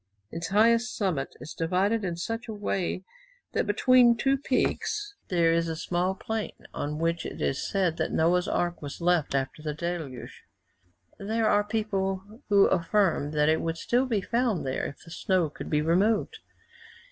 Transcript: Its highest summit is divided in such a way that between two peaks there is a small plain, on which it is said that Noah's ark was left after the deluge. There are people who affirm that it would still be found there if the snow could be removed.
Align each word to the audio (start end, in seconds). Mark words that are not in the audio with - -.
Its 0.31 0.47
highest 0.47 0.97
summit 0.97 1.35
is 1.39 1.53
divided 1.53 2.03
in 2.03 2.15
such 2.15 2.47
a 2.47 2.55
way 2.55 3.03
that 3.51 3.67
between 3.67 4.17
two 4.17 4.35
peaks 4.35 5.13
there 5.27 5.51
is 5.51 5.67
a 5.69 5.75
small 5.75 6.15
plain, 6.15 6.53
on 6.73 6.97
which 6.97 7.23
it 7.23 7.39
is 7.39 7.69
said 7.69 7.97
that 7.97 8.11
Noah's 8.11 8.47
ark 8.47 8.81
was 8.81 8.99
left 8.99 9.35
after 9.35 9.61
the 9.61 9.75
deluge. 9.75 10.41
There 11.19 11.47
are 11.47 11.63
people 11.63 12.41
who 12.49 12.65
affirm 12.65 13.29
that 13.33 13.47
it 13.47 13.61
would 13.61 13.77
still 13.77 14.07
be 14.07 14.21
found 14.21 14.65
there 14.65 14.87
if 14.87 15.03
the 15.05 15.11
snow 15.11 15.51
could 15.51 15.69
be 15.69 15.83
removed. 15.83 16.39